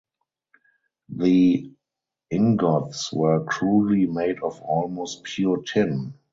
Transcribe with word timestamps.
The 1.09 1.71
ingots 2.31 3.13
were 3.13 3.43
crudely 3.45 4.07
made 4.07 4.41
of 4.41 4.59
almost 4.63 5.21
pure 5.25 5.61
tin. 5.61 6.15